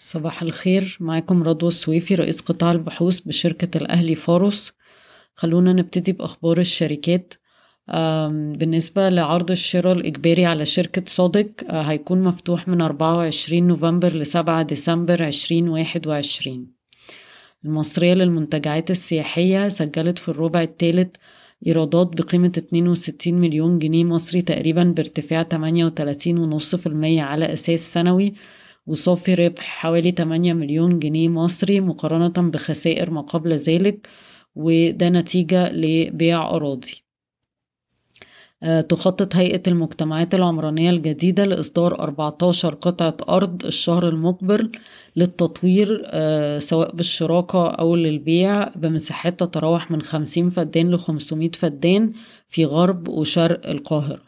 صباح 0.00 0.42
الخير. 0.42 0.96
معاكم 1.00 1.42
رضوى 1.42 1.68
السويفي 1.68 2.14
رئيس 2.14 2.40
قطاع 2.40 2.72
البحوث 2.72 3.20
بشركة 3.20 3.78
الأهلي 3.78 4.14
فاروس. 4.14 4.72
خلونا 5.34 5.72
نبتدي 5.72 6.12
بأخبار 6.12 6.58
الشركات. 6.58 7.34
بالنسبة 8.58 9.08
لعرض 9.08 9.50
الشراء 9.50 9.92
الإجباري 9.92 10.46
على 10.46 10.66
شركة 10.66 11.02
صادق 11.06 11.50
هيكون 11.70 12.22
مفتوح 12.22 12.68
من 12.68 12.80
أربعة 12.80 13.16
وعشرين 13.16 13.66
نوفمبر 13.66 14.12
لسبعة 14.16 14.62
ديسمبر 14.62 15.22
عشرين 15.22 15.68
واحد 15.68 16.06
وعشرين. 16.06 16.78
المصرية 17.64 18.14
للمنتجعات 18.14 18.90
السياحية 18.90 19.68
سجلت 19.68 20.18
في 20.18 20.28
الربع 20.28 20.62
الثالث 20.62 21.16
إيرادات 21.66 22.22
بقيمة 22.22 22.52
62 22.58 23.34
مليون 23.34 23.78
جنيه 23.78 24.04
مصري 24.04 24.42
تقريبا 24.42 24.84
بارتفاع 24.84 25.42
38.5% 25.42 27.20
على 27.20 27.52
أساس 27.52 27.92
سنوي 27.92 28.34
وصافي 28.88 29.34
ربح 29.34 29.62
حوالي 29.62 30.10
8 30.10 30.52
مليون 30.52 30.98
جنيه 30.98 31.28
مصري 31.28 31.80
مقارنة 31.80 32.50
بخسائر 32.50 33.10
ما 33.10 33.20
قبل 33.20 33.52
ذلك 33.54 34.08
وده 34.54 35.08
نتيجة 35.08 35.72
لبيع 35.72 36.50
أراضي. 36.50 37.04
آه، 38.62 38.80
تخطط 38.80 39.36
هيئة 39.36 39.62
المجتمعات 39.68 40.34
العمرانية 40.34 40.90
الجديدة 40.90 41.44
لإصدار 41.44 42.00
14 42.00 42.74
قطعة 42.74 43.16
أرض 43.28 43.64
الشهر 43.66 44.08
المقبل 44.08 44.72
للتطوير 45.16 46.02
آه، 46.06 46.58
سواء 46.58 46.94
بالشراكة 46.94 47.70
أو 47.70 47.96
للبيع 47.96 48.68
بمساحات 48.68 49.40
تتراوح 49.40 49.90
من 49.90 50.02
50 50.02 50.50
فدان 50.50 50.90
ل 50.90 50.98
500 50.98 51.50
فدان 51.50 52.12
في 52.48 52.64
غرب 52.64 53.08
وشرق 53.08 53.68
القاهرة. 53.70 54.27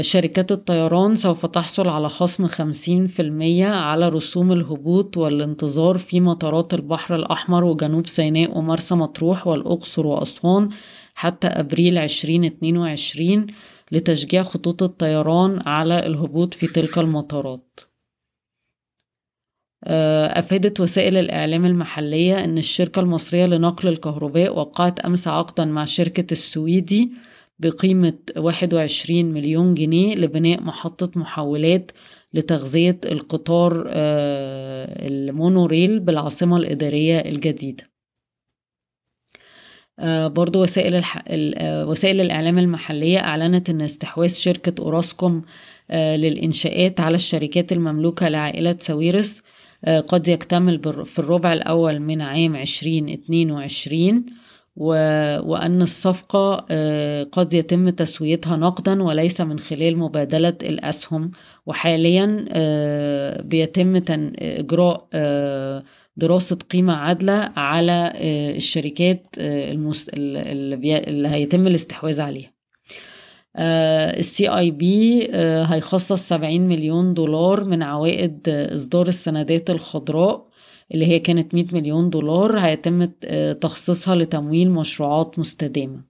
شركات 0.00 0.52
الطيران 0.52 1.14
سوف 1.14 1.46
تحصل 1.46 1.88
على 1.88 2.08
خصم 2.08 2.46
خمسين 2.46 3.06
في 3.06 3.22
المية 3.22 3.66
على 3.66 4.08
رسوم 4.08 4.52
الهبوط 4.52 5.16
والانتظار 5.16 5.98
في 5.98 6.20
مطارات 6.20 6.74
البحر 6.74 7.14
الأحمر 7.14 7.64
وجنوب 7.64 8.06
سيناء 8.06 8.58
ومرسى 8.58 8.94
مطروح 8.94 9.46
والأقصر 9.46 10.06
وأسوان 10.06 10.68
حتى 11.14 11.46
أبريل 11.46 11.98
عشرين 11.98 12.44
اتنين 12.44 12.76
وعشرين 12.76 13.46
لتشجيع 13.92 14.42
خطوط 14.42 14.82
الطيران 14.82 15.60
على 15.66 16.06
الهبوط 16.06 16.54
في 16.54 16.66
تلك 16.66 16.98
المطارات. 16.98 17.80
آه، 19.86 20.38
أفادت 20.38 20.80
وسائل 20.80 21.16
الإعلام 21.16 21.64
المحلية 21.64 22.44
أن 22.44 22.58
الشركة 22.58 23.00
المصرية 23.00 23.46
لنقل 23.46 23.88
الكهرباء 23.88 24.58
وقعت 24.58 25.00
أمس 25.00 25.28
عقدا 25.28 25.64
مع 25.64 25.84
شركة 25.84 26.32
السويدي 26.32 27.12
بقيمة 27.58 28.18
21 28.36 29.24
مليون 29.24 29.74
جنيه 29.74 30.14
لبناء 30.14 30.60
محطة 30.60 31.20
محولات 31.20 31.90
لتغذية 32.34 33.00
القطار 33.04 33.84
آه، 33.88 35.06
المونوريل 35.08 36.00
بالعاصمة 36.00 36.56
الإدارية 36.56 37.18
الجديدة. 37.18 37.90
آه، 39.98 40.26
برضو 40.26 40.62
وسائل, 40.62 40.94
الح... 40.94 41.24
آه، 41.28 41.86
وسائل 41.86 42.20
الإعلام 42.20 42.58
المحلية 42.58 43.18
أعلنت 43.18 43.70
أن 43.70 43.80
استحواذ 43.80 44.28
شركة 44.28 44.82
أوراسكوم 44.82 45.42
للإنشاءات 45.92 47.00
على 47.00 47.14
الشركات 47.14 47.72
المملوكة 47.72 48.28
لعائلة 48.28 48.76
ساويرس 48.80 49.42
قد 50.06 50.28
يكتمل 50.28 51.04
في 51.04 51.18
الربع 51.18 51.52
الأول 51.52 52.00
من 52.00 52.20
عام 52.20 52.56
2022 52.56 54.16
و... 54.18 54.43
وأن 54.76 55.82
الصفقة 55.82 56.66
آه، 56.70 57.22
قد 57.22 57.54
يتم 57.54 57.88
تسويتها 57.88 58.56
نقدا 58.56 59.02
وليس 59.02 59.40
من 59.40 59.58
خلال 59.58 59.98
مبادلة 59.98 60.54
الأسهم. 60.62 61.30
وحاليا 61.66 62.44
آه، 62.48 63.42
بيتم 63.42 63.96
إجراء 64.38 65.06
آه، 65.12 65.82
دراسة 66.16 66.56
قيمة 66.70 66.94
عادلة 66.94 67.52
على 67.56 68.12
الشركات 68.56 69.26
اللي 69.38 71.28
هيتم 71.28 71.66
الاستحواذ 71.66 72.20
عليها. 72.20 72.54
السي 74.18 74.48
اي 74.48 74.70
بي 74.70 75.28
هيخصص 75.64 76.28
70 76.28 76.60
مليون 76.68 77.14
دولار 77.14 77.64
من 77.64 77.82
عوائد 77.82 78.48
إصدار 78.48 79.08
السندات 79.08 79.70
الخضراء. 79.70 80.53
اللي 80.94 81.06
هي 81.06 81.18
كانت 81.18 81.54
100 81.54 81.66
مليون 81.72 82.10
دولار 82.10 82.58
هيتم 82.58 83.08
آه، 83.24 83.52
تخصيصها 83.52 84.14
لتمويل 84.14 84.70
مشروعات 84.70 85.38
مستدامة. 85.38 86.04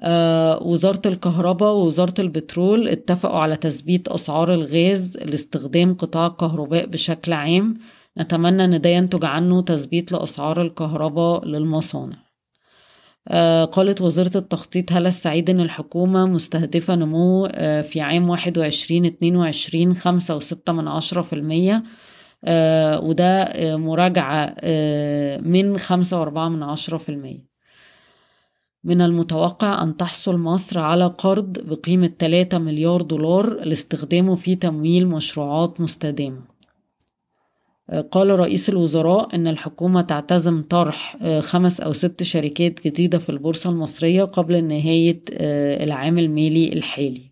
آه، 0.00 0.62
وزارة 0.62 1.02
الكهرباء 1.06 1.74
ووزارة 1.74 2.14
البترول 2.20 2.88
اتفقوا 2.88 3.38
على 3.38 3.56
تثبيت 3.56 4.08
أسعار 4.08 4.54
الغاز 4.54 5.16
لاستخدام 5.16 5.94
قطاع 5.94 6.26
الكهرباء 6.26 6.86
بشكل 6.86 7.32
عام. 7.32 7.78
نتمنى 8.18 8.64
أن 8.64 8.80
ده 8.80 8.90
ينتج 8.90 9.24
عنه 9.24 9.62
تثبيت 9.62 10.12
لأسعار 10.12 10.62
الكهرباء 10.62 11.44
للمصانع. 11.46 12.16
آه، 13.28 13.64
قالت 13.64 14.00
وزيرة 14.00 14.36
التخطيط 14.36 14.92
هلا 14.92 15.08
السعيد 15.08 15.50
أن 15.50 15.60
الحكومة 15.60 16.26
مستهدفة 16.26 16.94
نمو 16.94 17.48
في 17.82 18.00
عام 18.00 18.28
واحد 18.28 18.58
وعشرين 18.58 19.04
اتنين 19.04 19.36
وعشرين 19.36 19.94
خمسة 19.94 20.36
وستة 20.36 20.72
من 20.72 20.88
عشرة 20.88 21.22
في 21.22 21.32
المية 21.32 21.82
وده 22.46 23.42
آه، 23.42 23.76
مراجعة 23.76 24.54
آه، 24.60 25.38
من 25.38 25.78
خمسة 25.78 26.18
وأربعة 26.18 26.48
من 26.48 26.62
عشرة 26.62 26.96
في 26.96 27.08
المية. 27.08 27.50
من 28.84 29.02
المتوقع 29.02 29.82
أن 29.82 29.96
تحصل 29.96 30.36
مصر 30.38 30.78
على 30.78 31.06
قرض 31.06 31.58
بقيمة 31.58 32.10
3 32.18 32.58
مليار 32.58 33.02
دولار 33.02 33.64
لاستخدامه 33.64 34.34
في 34.34 34.54
تمويل 34.54 35.08
مشروعات 35.08 35.80
مستدامة. 35.80 36.42
قال 38.10 38.38
رئيس 38.38 38.68
الوزراء 38.68 39.34
أن 39.34 39.48
الحكومة 39.48 40.02
تعتزم 40.02 40.62
طرح 40.62 41.16
خمس 41.38 41.80
أو 41.80 41.92
ست 41.92 42.22
شركات 42.22 42.86
جديدة 42.86 43.18
في 43.18 43.28
البورصة 43.30 43.70
المصرية 43.70 44.24
قبل 44.24 44.64
نهاية 44.64 45.22
العام 45.82 46.18
المالي 46.18 46.72
الحالي. 46.72 47.29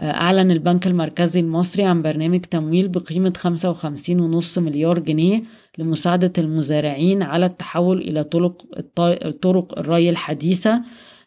أعلن 0.00 0.50
البنك 0.50 0.86
المركزي 0.86 1.40
المصري 1.40 1.84
عن 1.84 2.02
برنامج 2.02 2.40
تمويل 2.40 2.88
بقيمة 2.88 3.32
55.5 3.36 4.58
مليار 4.58 4.98
جنيه 4.98 5.42
لمساعدة 5.78 6.32
المزارعين 6.38 7.22
على 7.22 7.46
التحول 7.46 7.98
إلى 7.98 8.24
طرق, 8.24 8.56
طرق 9.42 9.78
الري 9.78 10.10
الحديثة 10.10 10.82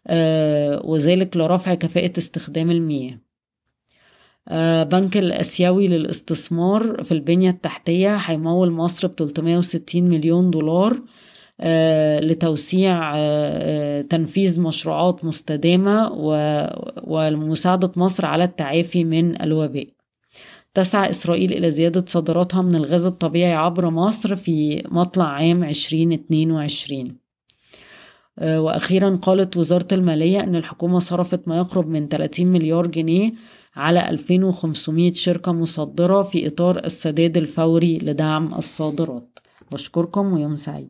آه، 0.07 0.81
وذلك 0.85 1.37
لرفع 1.37 1.73
كفاءة 1.73 2.13
استخدام 2.17 2.71
المياه. 2.71 3.19
آه، 4.47 4.83
بنك 4.83 5.17
الأسيوي 5.17 5.87
للاستثمار 5.87 7.03
في 7.03 7.11
البنية 7.11 7.49
التحتية 7.49 8.15
هيمول 8.15 8.71
مصر 8.71 9.07
ب 9.07 9.11
360 9.11 10.03
مليون 10.03 10.51
دولار 10.51 11.01
لتوسيع 12.21 13.13
آه، 13.15 13.19
آه، 13.19 14.01
تنفيذ 14.01 14.61
مشروعات 14.61 15.25
مستدامة 15.25 16.11
ومساعدة 17.07 17.91
مصر 17.95 18.25
على 18.25 18.43
التعافي 18.43 19.03
من 19.03 19.41
الوباء. 19.41 19.87
تسعى 20.73 21.09
إسرائيل 21.09 21.53
إلى 21.53 21.71
زيادة 21.71 22.05
صادراتها 22.07 22.61
من 22.61 22.75
الغاز 22.75 23.05
الطبيعي 23.05 23.53
عبر 23.53 23.89
مصر 23.89 24.35
في 24.35 24.83
مطلع 24.91 25.25
عام 25.25 25.63
2022 25.63 27.17
وأخيرا 28.41 29.15
قالت 29.15 29.57
وزارة 29.57 29.87
المالية 29.91 30.43
أن 30.43 30.55
الحكومة 30.55 30.99
صرفت 30.99 31.47
ما 31.47 31.57
يقرب 31.57 31.87
من 31.87 32.07
30 32.07 32.47
مليار 32.47 32.87
جنيه 32.87 33.33
على 33.75 34.09
2500 34.09 35.13
شركة 35.13 35.51
مصدرة 35.51 36.21
في 36.21 36.47
إطار 36.47 36.85
السداد 36.85 37.37
الفوري 37.37 37.97
لدعم 37.97 38.53
الصادرات. 38.53 39.39
بشكركم 39.71 40.33
ويوم 40.33 40.55
سعيد. 40.55 40.89